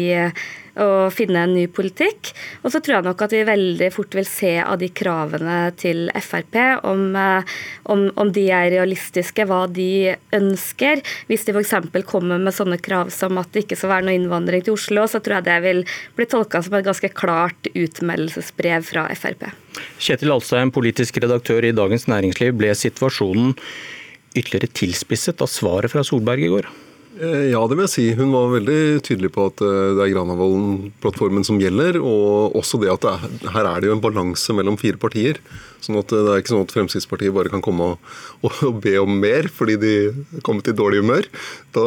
å 0.79 1.09
finne 1.13 1.43
en 1.45 1.53
ny 1.55 1.65
politikk. 1.71 2.31
Og 2.63 2.73
så 2.73 2.81
tror 2.81 2.97
jeg 2.97 3.07
nok 3.07 3.23
at 3.25 3.35
vi 3.35 3.43
veldig 3.47 3.89
fort 3.93 4.15
vil 4.17 4.27
se 4.27 4.55
av 4.63 4.79
de 4.81 4.89
kravene 4.89 5.57
til 5.79 6.07
Frp, 6.13 6.57
om, 6.89 7.03
eh, 7.19 7.55
om, 7.93 8.05
om 8.19 8.31
de 8.33 8.47
er 8.53 8.71
realistiske, 8.73 9.45
hva 9.49 9.63
de 9.71 10.15
ønsker. 10.35 11.03
Hvis 11.29 11.45
de 11.47 11.55
f.eks. 11.55 11.75
kommer 12.09 12.41
med 12.41 12.55
sånne 12.55 12.79
krav 12.81 13.13
som 13.13 13.37
at 13.41 13.51
det 13.53 13.65
ikke 13.65 13.79
skal 13.79 13.95
være 13.95 14.07
noe 14.07 14.17
innvandring 14.17 14.65
til 14.65 14.77
Oslo, 14.77 15.05
så 15.09 15.21
tror 15.23 15.39
jeg 15.39 15.49
det 15.49 15.59
vil 15.65 15.83
bli 16.17 16.29
tolka 16.29 16.63
som 16.63 16.77
et 16.77 16.87
ganske 16.87 17.11
klart 17.13 17.69
utmeldelsesbrev 17.73 18.87
fra 18.87 19.07
Frp. 19.17 19.49
Kjetil 20.01 20.33
Alstheim, 20.33 20.73
politisk 20.73 21.17
redaktør 21.21 21.65
i 21.65 21.75
Dagens 21.75 22.07
Næringsliv. 22.09 22.55
Ble 22.57 22.73
situasjonen 22.77 23.53
ytterligere 24.33 24.73
tilspisset 24.73 25.41
av 25.45 25.51
svaret 25.51 25.93
fra 25.93 26.03
Solberg 26.05 26.45
i 26.45 26.51
går? 26.53 26.69
Eh, 27.21 27.51
ja, 27.51 27.59
det 27.69 27.75
vil 27.77 27.85
jeg 27.85 27.93
si. 27.93 28.05
Hun 28.17 28.31
var 28.33 28.53
veldig 28.55 29.03
tydelig 29.05 29.29
på 29.35 29.45
at 29.51 29.61
eh, 29.61 29.91
det 29.97 30.05
er 30.05 30.13
Granavolden-plattformen 30.15 31.45
som 31.45 31.59
gjelder. 31.61 31.99
Og 32.01 32.55
også 32.57 32.79
det 32.81 32.89
at 32.93 33.05
det 33.05 33.11
er, 33.13 33.51
her 33.53 33.69
er 33.69 33.81
det 33.83 33.91
jo 33.91 33.97
en 33.97 34.03
balanse 34.03 34.55
mellom 34.57 34.79
fire 34.81 34.97
partier. 35.01 35.37
Sånn 35.83 35.99
at 35.99 36.09
Det 36.09 36.21
er 36.21 36.39
ikke 36.39 36.53
sånn 36.53 36.63
at 36.63 36.73
Fremskrittspartiet 36.73 37.35
bare 37.35 37.51
kan 37.51 37.61
komme 37.63 37.91
og, 37.93 38.13
og, 38.41 38.55
og 38.69 38.79
be 38.85 38.95
om 39.01 39.17
mer 39.19 39.49
fordi 39.51 39.75
de 39.81 39.91
er 40.07 40.45
kommet 40.47 40.71
i 40.71 40.75
dårlig 40.77 41.03
humør. 41.03 41.27
Da, 41.75 41.83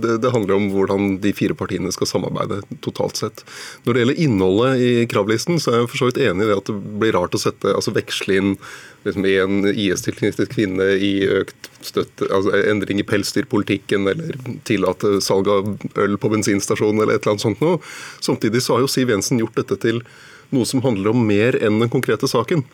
det, 0.00 0.16
det, 0.24 0.32
handler 0.34 0.58
om 0.58 0.70
hvordan 0.72 1.18
de 1.22 1.34
fire 1.36 1.54
partiene 1.58 1.92
skal 1.94 2.10
samarbeide 2.10 2.62
totalt 2.84 3.20
sett. 3.20 3.44
Når 3.84 3.94
det 3.94 4.02
gjelder 4.02 4.24
innholdet 4.26 4.82
i 4.82 4.90
kravlisten, 5.10 5.60
så 5.62 5.70
er 5.70 5.82
jeg 5.82 5.92
for 5.92 6.02
så 6.02 6.10
vidt 6.10 6.24
enig 6.24 6.48
i 6.48 6.50
det 6.50 6.58
at 6.58 6.72
det 6.72 6.98
blir 7.02 7.14
rart 7.14 7.36
å 7.36 7.42
sette, 7.42 7.76
altså 7.76 7.94
veksle 7.94 8.40
inn 8.40 8.56
liksom 9.04 9.26
en 9.28 9.68
IS-tilknyttet 9.68 10.48
kvinne 10.54 10.86
i 10.96 11.12
økt 11.28 11.68
støtte, 11.84 12.28
altså 12.32 12.54
endring 12.70 13.02
i 13.02 13.06
pelsdyrpolitikken 13.06 14.08
eller 14.08 14.38
tillate 14.68 15.18
salg 15.24 15.48
av 15.50 15.74
øl 16.00 16.16
på 16.20 16.30
bensinstasjon 16.32 16.96
eller 16.98 17.16
et 17.16 17.24
eller 17.24 17.34
annet 17.34 17.44
sånt 17.44 17.64
noe. 17.64 17.80
Samtidig 18.24 18.62
så 18.64 18.76
har 18.76 18.84
jo 18.84 18.90
Siv 18.90 19.12
Jensen 19.12 19.42
gjort 19.42 19.58
dette 19.60 19.78
til 19.82 20.02
noe 20.54 20.68
som 20.68 20.82
handler 20.84 21.12
om 21.14 21.26
mer 21.26 21.58
enn 21.60 21.80
den 21.82 21.92
konkrete 21.92 22.30
saken. 22.30 22.64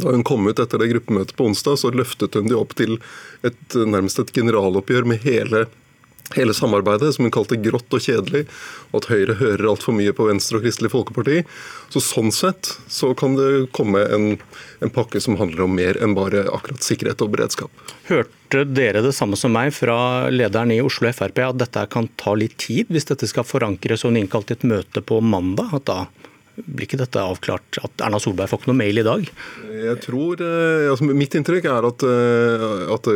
Da 0.00 0.10
hun 0.10 0.24
kom 0.26 0.46
ut 0.48 0.58
etter 0.58 0.80
det 0.80 0.90
gruppemøtet 0.90 1.36
på 1.38 1.46
onsdag, 1.46 1.78
så 1.78 1.92
løftet 1.94 2.34
hun 2.34 2.50
det 2.50 2.58
opp 2.58 2.74
til 2.78 2.96
et, 3.46 3.76
nærmest 3.76 4.18
et 4.18 4.32
generaloppgjør 4.34 5.06
med 5.06 5.22
hele 5.26 5.66
hele 6.32 6.54
samarbeidet, 6.54 7.14
som 7.14 7.26
hun 7.26 7.32
kalte 7.34 7.58
grått 7.60 7.92
og 7.94 8.02
kjedelig, 8.02 8.44
og 8.90 9.02
at 9.02 9.08
Høyre 9.12 9.36
hører 9.38 9.68
altfor 9.68 9.96
mye 9.96 10.14
på 10.16 10.28
Venstre 10.30 10.58
og 10.58 10.64
Kristelig 10.64 10.90
Folkeparti. 10.94 11.42
Så 11.92 12.02
Sånn 12.04 12.32
sett 12.34 12.72
så 12.90 13.12
kan 13.18 13.36
det 13.38 13.68
komme 13.76 14.02
en, 14.14 14.26
en, 14.80 14.92
pakke 14.94 15.20
som 15.22 15.38
handler 15.40 15.66
om 15.66 15.76
mer 15.76 15.98
enn 16.02 16.16
bare 16.16 16.46
akkurat 16.54 16.84
sikkerhet 16.84 17.22
og 17.24 17.34
beredskap. 17.36 17.84
Hørte 18.08 18.64
dere 18.70 19.02
det 19.04 19.14
samme 19.16 19.38
som 19.38 19.54
meg 19.54 19.72
fra 19.76 20.30
lederen 20.32 20.72
i 20.74 20.82
Oslo 20.84 21.10
Frp, 21.12 21.42
at 21.44 21.60
dette 21.60 21.86
kan 21.92 22.08
ta 22.20 22.36
litt 22.38 22.56
tid 22.62 22.90
hvis 22.92 23.10
dette 23.10 23.28
skal 23.30 23.46
forankres 23.46 24.04
og 24.04 24.14
hun 24.14 24.22
innkalt 24.24 24.54
et 24.54 24.66
møte 24.66 25.04
på 25.04 25.20
mandag? 25.20 25.74
at 25.74 25.88
da 25.88 25.98
blir 26.56 26.86
ikke 26.86 27.00
dette 27.00 27.20
avklart? 27.20 27.78
At 27.82 28.02
Erna 28.04 28.20
Solberg 28.22 28.50
får 28.50 28.62
ikke 28.62 28.70
noe 28.70 28.78
mail 28.78 29.00
i 29.00 29.06
dag? 29.06 29.26
Jeg 29.74 29.96
tror, 30.04 30.40
eh, 30.44 30.86
altså 30.90 31.08
Mitt 31.10 31.34
inntrykk 31.34 31.66
er 31.70 31.88
at, 31.88 32.04
eh, 32.06 32.94
at, 32.94 33.10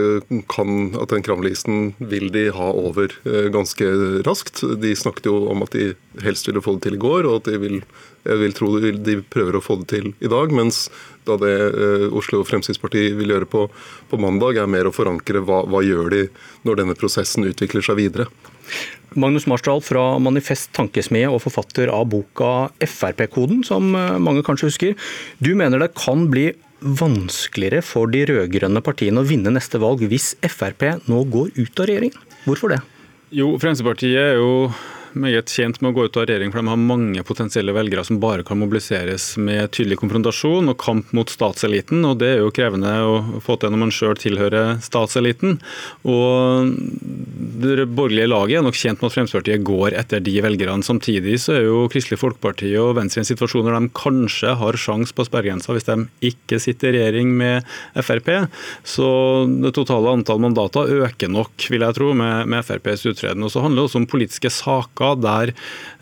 kan, 0.50 0.73
at 0.99 1.14
den 1.14 1.25
kravlisten 1.26 1.92
vil 1.99 2.33
de 2.35 2.49
ha 2.54 2.71
over 2.73 3.14
eh, 3.25 3.49
ganske 3.54 3.88
raskt. 4.26 4.64
De 4.83 4.95
snakket 4.99 5.30
jo 5.30 5.38
om 5.52 5.62
at 5.66 5.76
de 5.76 5.92
helst 6.25 6.50
ville 6.50 6.62
få 6.64 6.76
det 6.76 6.88
til 6.88 6.99
i 6.99 7.02
går, 7.02 7.28
og 7.28 7.40
at 7.40 7.52
de 7.52 7.62
vil, 7.62 7.78
jeg 8.26 8.42
vil 8.42 8.59
tro 8.59 8.73
de 8.83 9.18
prøver 9.30 9.59
å 9.59 9.64
få 9.64 9.78
det 9.83 9.90
til 9.95 10.12
i 10.18 10.33
dag. 10.33 10.54
Mens 10.54 10.87
da 11.28 11.37
det 11.38 11.54
Oslo 12.16 12.40
Fremskrittsparti 12.49 13.11
vil 13.18 13.35
gjøre 13.35 13.49
på, 13.50 13.66
på 14.09 14.21
mandag, 14.21 14.59
er 14.59 14.71
mer 14.71 14.88
å 14.88 14.95
forankre 14.95 15.45
hva, 15.45 15.62
hva 15.68 15.85
gjør 15.85 16.09
de 16.14 16.23
når 16.66 16.83
denne 16.83 16.97
prosessen 16.99 17.47
utvikler 17.47 17.85
seg 17.85 18.00
videre. 18.00 18.30
Magnus 19.19 19.47
Marsdal 19.49 19.81
fra 19.83 20.05
Manifest 20.23 20.71
Tankesmie 20.77 21.29
og 21.31 21.43
forfatter 21.47 21.91
av 21.93 22.09
boka 22.13 22.69
Frp-koden, 22.85 23.65
som 23.67 23.95
eh, 23.97 24.19
mange 24.23 24.45
kanskje 24.47 24.71
husker. 24.71 25.11
Du 25.43 25.55
mener 25.59 25.81
det 25.83 25.95
kan 25.99 26.29
bli 26.33 26.51
vanskeligere 26.79 27.83
for 27.83 28.11
de 28.13 28.23
rød-grønne 28.29 28.83
partiene 28.85 29.25
å 29.25 29.27
vinne 29.27 29.51
neste 29.55 29.81
valg 29.83 30.05
hvis 30.07 30.35
Frp 30.47 30.85
nå 31.11 31.25
går 31.33 31.51
ut 31.57 31.83
av 31.83 31.91
regjeringen. 31.91 32.29
Hvorfor 32.45 32.75
det? 32.75 32.83
Jo, 33.35 33.57
Fremskrittspartiet 33.61 34.21
er 34.23 34.39
jo 34.39 34.53
meget 35.12 35.53
tjent 35.53 35.81
med 35.81 35.93
å 35.93 35.97
gå 35.97 36.07
ut 36.09 36.17
av 36.19 36.27
regjering, 36.29 36.50
for 36.53 36.61
de 36.61 36.71
har 36.73 36.81
mange 36.81 37.23
potensielle 37.27 37.75
velgere 37.77 38.05
som 38.07 38.21
bare 38.23 38.45
kan 38.47 38.59
mobiliseres 38.61 39.31
med 39.41 39.71
tydelig 39.75 39.99
konfrontasjon 40.03 40.73
og 40.73 40.79
kamp 40.81 41.12
mot 41.17 41.31
statseliten. 41.33 42.05
og 42.05 42.19
Det 42.21 42.31
er 42.35 42.43
jo 42.43 42.53
krevende 42.55 42.93
å 43.05 43.41
få 43.45 43.59
til 43.59 43.73
når 43.73 43.83
man 43.85 43.95
sjøl 43.95 44.19
tilhører 44.21 44.79
statseliten. 44.85 45.59
Og 46.05 46.75
Det 47.59 47.88
borgerlige 47.91 48.31
laget 48.31 48.59
er 48.59 48.67
nok 48.67 48.79
tjent 48.79 49.00
med 49.00 49.09
at 49.11 49.17
Fremskrittspartiet 49.17 49.65
går 49.67 49.97
etter 49.99 50.23
de 50.23 50.37
velgerne. 50.45 50.85
Samtidig 50.87 51.38
så 51.43 51.57
er 51.57 51.67
jo 51.67 51.88
Kristelig 51.91 52.21
Folkeparti 52.21 52.71
og 52.79 52.95
Venstre 52.99 53.23
i 53.23 53.25
en 53.25 53.31
situasjon 53.33 53.67
der 53.67 53.79
de 53.79 53.93
kanskje 53.99 54.55
har 54.61 54.79
sjanse 54.79 55.15
på 55.15 55.27
sperregrensa 55.27 55.75
hvis 55.75 55.88
de 55.88 55.97
ikke 56.31 56.61
sitter 56.62 56.93
i 56.93 57.00
regjering 57.00 57.33
med 57.38 57.67
Frp. 57.99 58.31
Så 58.87 59.09
det 59.62 59.75
totale 59.77 60.12
antall 60.15 60.41
mandater 60.43 60.93
øker 61.03 61.33
nok, 61.33 61.69
vil 61.71 61.85
jeg 61.85 61.97
tro, 61.99 62.12
med, 62.17 62.47
med 62.50 62.65
FrPs 62.65 63.07
uttreden. 63.11 63.45
Og 63.45 63.53
så 63.53 63.62
handler 63.65 63.83
det 63.83 63.88
også 63.88 64.03
om 64.03 64.09
politiske 64.11 64.50
saker 64.53 64.98
der 64.99 65.52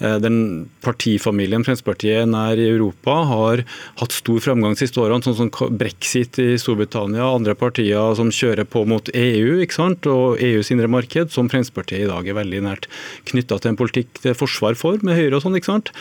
eh, 0.01 0.17
den 0.23 0.69
partifamilien 0.85 1.65
Fremskrittspartiet 1.67 2.29
nær 2.31 2.59
i 2.59 2.69
Europa 2.71 3.19
har 3.31 3.63
hatt 4.01 4.17
stor 4.17 4.41
framgang 4.43 4.77
de 4.77 4.83
siste 4.85 5.01
årene, 5.03 5.25
sånn 5.25 5.39
som 5.39 5.77
brexit 5.79 6.39
i 6.43 6.57
Storbritannia, 6.61 7.27
andre 7.27 7.57
partier 7.59 8.15
som 8.19 8.33
kjører 8.33 8.69
på 8.69 8.85
mot 8.89 9.11
EU 9.13 9.61
ikke 9.65 9.77
sant? 9.77 10.07
og 10.11 10.41
EUs 10.43 10.71
indre 10.75 10.89
marked, 10.91 11.33
som 11.35 11.51
Fremskrittspartiet 11.53 12.07
i 12.07 12.11
dag 12.11 12.29
er 12.29 12.39
veldig 12.39 12.63
nært 12.67 12.89
knytta 13.29 13.59
til 13.61 13.73
en 13.73 13.81
politikk 13.81 14.23
til 14.23 14.37
forsvar 14.39 14.79
for, 14.79 15.01
med 15.07 15.19
Høyre 15.19 15.39
og 15.39 15.45
sånn. 15.45 15.59
ikke 15.59 15.73
sant? 15.73 15.93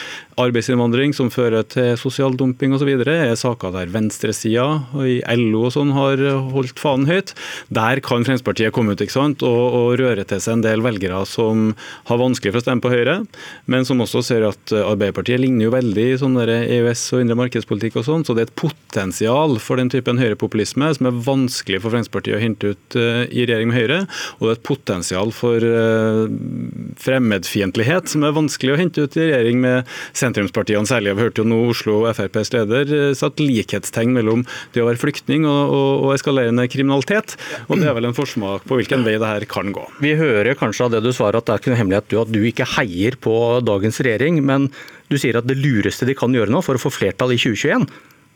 Arbeidsinnvandring 0.41 1.15
som 1.15 1.31
fører 1.33 1.65
til 1.71 1.93
sosial 1.99 2.35
dumping 2.37 2.75
osv. 2.75 2.91
er 3.05 3.35
saker 3.39 3.73
der 3.75 3.91
venstresida 3.93 4.67
i 5.05 5.19
LO 5.39 5.65
og 5.69 5.75
sånn 5.75 5.93
har 5.95 6.21
holdt 6.53 6.79
fanen 6.81 7.09
høyt. 7.09 7.33
Der 7.73 8.01
kan 8.03 8.25
Fremskrittspartiet 8.25 8.75
komme 8.75 8.95
ut 8.95 9.03
ikke 9.03 9.15
sant? 9.15 9.45
Og, 9.45 9.63
og 9.79 9.99
røre 10.01 10.25
til 10.27 10.41
seg 10.43 10.59
en 10.59 10.65
del 10.65 10.83
velgere 10.85 11.23
som 11.29 11.71
har 12.09 12.21
vanskelig 12.21 12.53
for 12.53 12.61
å 12.61 12.65
stemme 12.65 12.84
på 12.85 12.91
Høyre, 12.93 13.17
men 13.71 13.85
som 13.87 14.01
også 14.03 14.21
ser 14.25 14.45
at 14.47 14.73
eh, 14.73 14.85
Arbeiderpartiet 14.85 15.41
ligner 15.41 15.67
jo 15.67 15.73
veldig 15.73 16.05
i 16.11 16.17
sånn 16.21 16.37
EØS- 16.37 17.07
og 17.15 17.23
indre 17.23 17.37
markedspolitikk 17.39 17.99
og 18.01 18.07
sånn, 18.07 18.25
så 18.27 18.35
det 18.35 18.45
er 18.45 18.49
et 18.51 18.59
potensial 18.59 19.57
for 19.63 19.81
den 19.81 19.89
typen 19.93 20.21
høyrepopulisme 20.21 20.91
som 20.97 21.09
er 21.09 21.19
vanskelig 21.25 21.81
for 21.83 21.93
Fremskrittspartiet 21.93 22.37
å 22.37 22.43
hente 22.43 22.73
ut 22.75 22.97
eh, 22.99 23.23
i 23.31 23.47
regjering 23.47 23.71
med 23.71 23.79
Høyre, 23.79 23.99
og 24.37 24.45
det 24.45 24.51
er 24.51 24.59
et 24.59 24.67
potensial 24.69 25.33
for 25.35 25.65
eh, 25.65 26.21
fremmedfiendtlighet 27.01 28.11
som 28.11 28.25
er 28.27 28.35
vanskelig 28.37 28.75
å 28.75 28.79
hente 28.81 29.05
ut 29.05 29.17
i 29.17 29.25
regjering 29.29 29.63
med 29.63 29.95
sentrumspartiene 30.15 30.89
særlig. 30.89 31.15
Vi 31.17 31.27
hørte 31.27 31.43
jo 31.43 31.49
nå 31.49 31.61
Oslo 31.71 32.01
FrPs 32.11 32.53
leder 32.55 32.93
satt 33.17 33.41
likhetstegn 33.41 34.13
mellom 34.15 34.45
det 34.75 34.83
å 34.83 34.89
være 34.89 35.01
flyktning 35.01 35.47
og, 35.49 35.73
og, 35.73 35.91
og 36.05 36.15
eskalerende 36.17 36.67
kriminalitet, 36.71 37.37
og 37.69 37.79
det 37.81 37.89
er 37.89 37.97
vel 37.97 38.09
en 38.09 38.17
forsmak 38.17 38.67
på 38.69 38.79
hvilken 38.79 39.05
vei 39.07 39.17
det 39.21 39.31
her 39.31 39.47
kan 39.49 39.73
gå. 39.75 39.87
Vi 40.03 40.15
hører 40.19 40.57
kanskje 40.59 40.87
av 40.87 40.95
det 40.95 41.03
du 41.05 41.11
svarer 41.15 41.39
at 41.39 41.47
det 41.47 41.55
er 41.55 41.63
ikke 41.63 41.73
noe 41.73 41.81
hemmelighet 41.81 42.15
at 42.25 42.33
du 42.33 42.41
ikke 42.47 42.67
heier 42.77 43.17
på 43.21 43.35
dagens 43.65 44.01
regjering, 44.05 44.41
men 44.45 44.69
du 45.11 45.19
sier 45.21 45.37
at 45.39 45.47
det 45.47 45.59
lureste 45.59 46.07
de 46.07 46.17
kan 46.17 46.33
gjøre 46.33 46.53
nå 46.53 46.63
for 46.65 46.77
å 46.77 46.81
få 46.81 46.93
flertall 46.93 47.35
i 47.35 47.39
2021, 47.41 47.87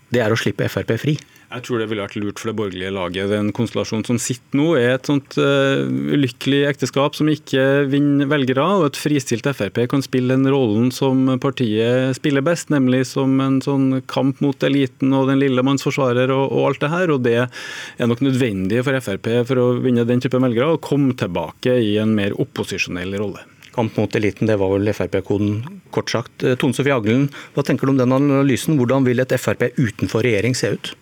det 0.10 0.24
er 0.24 0.34
å 0.34 0.38
slippe 0.40 0.66
Frp 0.70 0.96
fri. 0.98 1.20
Jeg 1.50 1.64
tror 1.66 1.82
det 1.82 1.88
ville 1.90 2.04
vært 2.04 2.18
lurt 2.22 2.38
for 2.38 2.52
det 2.52 2.58
borgerlige 2.60 2.92
laget. 2.94 3.30
Den 3.32 3.48
konstellasjonen 3.58 4.06
som 4.06 4.20
sitter 4.22 4.58
nå, 4.58 4.68
er 4.78 4.92
et 4.96 5.08
sånt 5.10 5.34
uh, 5.42 5.82
ulykkelig 5.86 6.60
ekteskap 6.70 7.18
som 7.18 7.30
ikke 7.30 7.88
vinner 7.90 8.30
velgere. 8.30 8.66
og 8.78 8.86
Et 8.92 9.00
fristilt 9.02 9.50
Frp 9.50 9.82
kan 9.90 10.06
spille 10.06 10.38
den 10.38 10.50
rollen 10.50 10.92
som 10.94 11.26
partiet 11.42 12.18
spiller 12.20 12.46
best, 12.46 12.70
nemlig 12.74 13.02
som 13.10 13.34
en 13.42 13.58
sånn 13.66 14.04
kamp 14.10 14.44
mot 14.46 14.66
eliten 14.66 15.14
og 15.18 15.30
den 15.32 15.42
lille 15.42 15.66
manns 15.66 15.86
forsvarer 15.86 16.30
og, 16.34 16.46
og, 16.54 16.68
alt 16.70 16.86
det 16.86 16.94
her. 16.94 17.14
og 17.16 17.26
Det 17.26 17.38
er 17.42 18.10
nok 18.14 18.22
nødvendig 18.26 18.86
for 18.86 19.02
Frp 19.10 19.32
for 19.50 19.62
å 19.62 19.70
vinne 19.82 20.06
den 20.10 20.22
type 20.22 20.42
velgere, 20.42 20.78
å 20.78 20.84
komme 20.86 21.18
tilbake 21.18 21.80
i 21.82 21.96
en 22.02 22.14
mer 22.18 22.38
opposisjonell 22.38 23.18
rolle. 23.18 23.46
Kamp 23.76 23.98
mot 23.98 24.16
eliten, 24.16 24.50
det 24.50 24.58
var 24.60 24.72
vel 24.74 24.94
Frp-koden, 24.94 25.82
kort 25.96 26.10
sagt. 26.10 26.44
Eh, 26.44 26.58
Tone 26.60 26.76
Sofie 26.78 26.96
Aglen, 26.96 27.28
hva 27.56 27.66
tenker 27.66 27.88
du 27.88 27.94
om 27.94 28.02
den 28.02 28.16
analysen? 28.16 28.80
Hvordan 28.80 29.06
vil 29.08 29.22
et 29.22 29.36
Frp 29.38 29.70
utenfor 29.78 30.26
regjering 30.26 30.58
se 30.58 30.74
ut? 30.76 30.94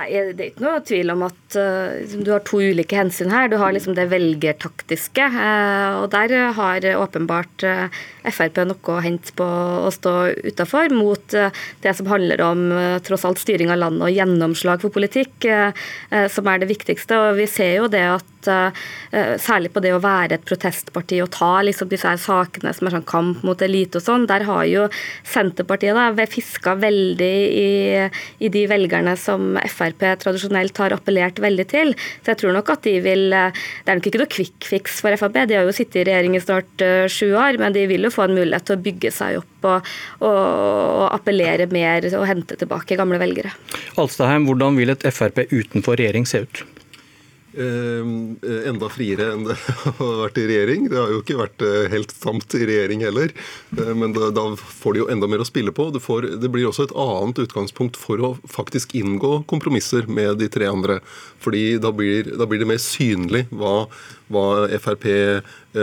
Nei, 0.00 0.32
Det 0.32 0.44
er 0.44 0.50
ikke 0.54 0.64
noe 0.64 0.80
tvil 0.88 1.12
om 1.12 1.24
at 1.26 1.56
uh, 1.60 2.14
du 2.24 2.30
har 2.32 2.40
to 2.48 2.60
ulike 2.62 2.96
hensyn 2.96 3.32
her. 3.32 3.50
Du 3.52 3.58
har 3.60 3.74
liksom 3.76 3.96
det 3.98 4.08
velgertaktiske, 4.08 5.26
uh, 5.34 6.00
og 6.00 6.06
der 6.14 6.32
har 6.56 6.86
åpenbart 6.96 7.66
uh, 7.68 8.00
Frp 8.24 8.62
noe 8.64 8.94
å 8.94 9.02
hente 9.04 9.34
på 9.36 9.44
å 9.44 9.90
stå 9.92 10.14
utafor, 10.48 10.88
mot 10.92 11.36
det 11.80 11.92
som 11.96 12.08
handler 12.10 12.40
om 12.44 12.66
tross 13.04 13.24
alt 13.24 13.40
styring 13.40 13.70
av 13.72 13.78
landet 13.80 14.04
og 14.04 14.12
gjennomslag 14.12 14.82
for 14.82 14.92
politikk, 14.92 15.46
som 16.28 16.50
er 16.52 16.60
det 16.60 16.68
viktigste. 16.68 17.16
Og 17.16 17.38
Vi 17.38 17.46
ser 17.48 17.78
jo 17.78 17.86
det 17.88 18.02
at 18.12 18.50
særlig 19.40 19.72
på 19.72 19.80
det 19.80 19.94
å 19.96 20.02
være 20.04 20.36
et 20.36 20.44
protestparti 20.44 21.22
og 21.24 21.32
ta 21.32 21.62
liksom 21.64 21.88
disse 21.88 22.12
her 22.12 22.20
sakene 22.20 22.74
som 22.76 22.90
er 22.90 22.98
sånn 22.98 23.08
kamp 23.08 23.40
mot 23.46 23.64
elite 23.64 24.00
og 24.00 24.04
sånn, 24.04 24.28
der 24.28 24.44
har 24.48 24.68
jo 24.68 24.84
Senterpartiet 25.24 25.96
da 25.96 26.28
fiska 26.28 26.76
veldig 26.80 27.34
i, 27.64 27.70
i 28.36 28.52
de 28.52 28.66
velgerne 28.68 29.16
som 29.16 29.56
Frp 29.64 29.89
tradisjonelt 29.98 30.76
har 30.82 30.94
appellert 30.96 31.40
veldig 31.42 31.66
til. 31.70 31.94
Så 32.22 32.32
jeg 32.32 32.40
tror 32.42 32.56
nok 32.56 32.72
at 32.74 32.84
de 32.86 32.96
vil 33.04 33.28
Det 33.30 33.90
er 33.90 33.98
nok 33.98 34.08
ikke 34.08 34.20
noe 34.22 34.30
quick 34.30 34.66
fix 34.66 35.00
for 35.02 35.14
Frp, 35.20 35.36
de 35.48 35.58
har 35.58 35.66
jo 35.66 35.74
sittet 35.74 36.02
i 36.02 36.04
regjering 36.08 36.36
i 36.36 36.42
snart 36.42 36.84
sju 37.12 37.32
år, 37.34 37.58
men 37.60 37.74
de 37.74 37.86
vil 37.90 38.06
jo 38.06 38.12
få 38.12 38.26
en 38.26 38.36
mulighet 38.36 38.66
til 38.68 38.78
å 38.78 38.82
bygge 38.82 39.12
seg 39.14 39.40
opp 39.40 39.68
og, 39.68 39.92
og, 40.24 40.30
og 40.30 41.06
appellere 41.10 41.68
mer 41.72 42.06
og 42.12 42.26
hente 42.28 42.58
tilbake 42.60 42.98
gamle 43.00 43.20
velgere. 43.20 43.52
Alstaheim, 44.00 44.46
hvordan 44.48 44.78
vil 44.80 44.94
et 44.94 45.08
Frp 45.10 45.44
utenfor 45.50 46.00
regjering 46.00 46.28
se 46.28 46.44
ut? 46.44 46.64
Eh, 47.50 48.68
enda 48.70 48.86
friere 48.92 49.32
enn 49.34 49.42
det 49.48 49.56
har 49.98 50.12
vært 50.20 50.38
i 50.38 50.46
regjering. 50.46 50.86
Det 50.90 50.98
har 51.00 51.10
jo 51.10 51.22
ikke 51.22 51.38
vært 51.40 51.64
eh, 51.66 51.88
helt 51.90 52.14
samt 52.14 52.54
i 52.54 52.62
regjering 52.68 53.02
heller. 53.02 53.34
Eh, 53.74 53.90
men 53.98 54.14
da, 54.14 54.28
da, 54.34 54.44
får 54.60 54.94
de 54.94 55.02
jo 55.02 55.08
enda 55.10 55.26
mer 55.30 55.42
å 55.42 55.48
spille 55.48 55.74
på. 55.74 55.88
Det, 55.94 56.02
får, 56.04 56.28
det, 56.42 56.52
blir 56.52 56.68
også 56.68 56.86
et 56.86 56.94
annet 56.94 57.42
utgangspunkt 57.42 57.98
for 57.98 58.22
å 58.22 58.32
faktisk 58.50 58.94
inngå 58.98 59.40
kompromisser 59.50 60.06
med 60.06 60.38
de 60.42 60.50
tre 60.52 60.70
andre. 60.70 61.00
Fordi 61.42 61.80
da 61.82 61.90
blir, 61.94 62.36
da 62.38 62.46
blir 62.46 62.62
det 62.62 62.70
mer 62.70 62.82
synlig 62.82 63.48
hva, 63.50 63.88
hva 64.30 64.46
Frp 64.78 65.08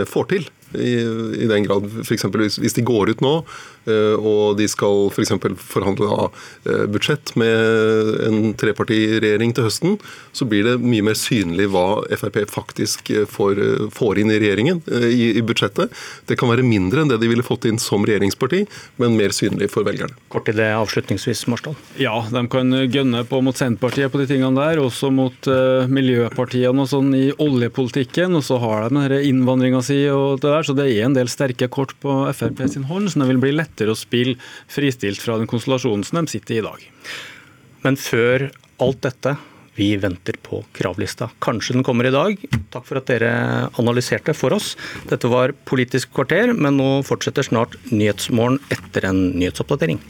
får 0.08 0.32
til. 0.32 0.48
I, 0.76 1.00
i 1.44 1.48
den 1.48 1.64
grad 1.64 1.86
f.eks. 2.04 2.26
Hvis, 2.28 2.58
hvis 2.60 2.76
de 2.76 2.84
går 2.88 3.14
ut 3.14 3.22
nå 3.24 3.38
Eh, 3.42 3.77
og 3.88 4.58
de 4.60 4.68
skal 4.72 5.08
f.eks. 5.12 5.34
For 5.38 5.54
forhandle 5.62 6.08
av 6.10 6.88
budsjett 6.92 7.34
med 7.40 8.14
en 8.28 8.54
trepartiregjering 8.58 9.54
til 9.56 9.68
høsten, 9.68 9.98
så 10.36 10.48
blir 10.50 10.66
det 10.66 10.76
mye 10.82 11.06
mer 11.06 11.18
synlig 11.18 11.70
hva 11.74 11.86
Frp 12.18 12.40
faktisk 12.52 13.12
eh, 13.12 13.26
får, 13.30 13.62
får 13.96 14.22
inn 14.22 14.32
i 14.34 14.40
regjeringen, 14.42 14.82
i, 14.88 15.32
i, 15.38 15.44
budsjettet. 15.46 15.94
Det 16.30 16.38
kan 16.40 16.52
være 16.52 16.66
mindre 16.66 17.04
enn 17.04 17.12
det 17.12 17.20
de 17.22 17.30
ville 17.32 17.46
fått 17.46 17.68
inn 17.70 17.80
som 17.82 18.06
regjeringsparti, 18.08 18.64
men 19.02 19.18
mer 19.20 19.36
synlig 19.36 19.70
for 19.74 19.88
velgerne. 19.88 20.16
Kort 20.34 20.48
til 20.50 20.60
det 20.60 20.70
avslutningsvis, 20.76 21.46
Marsdal. 21.52 21.78
Ja, 22.02 22.16
de 22.32 22.44
kan 22.52 22.74
gønne 22.92 23.24
på 23.28 23.42
mot 23.46 23.58
Senterpartiet 23.58 24.14
på 24.14 24.22
de 24.22 24.30
tingene 24.30 24.58
der, 24.58 24.82
også 24.82 25.10
mot 25.14 25.50
uh, 25.50 25.88
miljøpartiene 25.92 26.84
og 26.84 26.90
sånn 26.92 27.14
i 27.18 27.26
oljepolitikken. 27.32 28.36
Og 28.38 28.46
så 28.46 28.60
har 28.62 28.88
de 28.88 28.94
denne 28.96 29.22
innvandringa 29.28 29.82
si 29.86 30.00
og 30.12 30.42
det 30.44 30.52
der, 30.52 30.68
så 30.68 30.76
det 30.78 30.90
er 30.92 31.08
en 31.08 31.18
del 31.18 31.32
sterke 31.32 31.70
kort 31.72 31.96
på 32.04 32.20
Frp 32.38 32.64
sin 32.72 32.88
hånd, 32.90 33.12
så 33.12 33.24
det 33.24 33.32
vil 33.32 33.42
bli 33.42 33.56
lett 33.56 33.77
lettere 33.78 33.94
og 33.94 34.00
spiller 34.00 34.40
fristilt 34.68 35.22
fra 35.22 35.38
den 35.38 35.48
konstellasjonen 35.48 36.04
som 36.06 36.26
de 36.26 36.32
sitter 36.32 36.58
i 36.58 36.58
i 36.58 36.66
dag. 36.66 36.82
Men 37.84 37.96
før 37.96 38.52
alt 38.82 39.02
dette, 39.02 39.38
Vi 39.78 39.96
venter 39.96 40.34
på 40.42 40.64
kravlista. 40.74 41.30
Kanskje 41.40 41.76
den 41.76 41.84
kommer 41.86 42.08
i 42.08 42.10
dag. 42.10 42.40
Takk 42.74 42.84
for 42.88 42.98
at 42.98 43.06
dere 43.12 43.70
analyserte 43.78 44.34
for 44.34 44.50
oss. 44.56 44.72
Dette 45.06 45.30
var 45.30 45.54
Politisk 45.70 46.10
kvarter, 46.18 46.50
men 46.50 46.80
nå 46.80 47.04
fortsetter 47.06 47.46
snart 47.46 47.78
Nyhetsmorgen 47.92 48.58
etter 48.74 49.06
en 49.06 49.38
nyhetsoppdatering. 49.38 50.02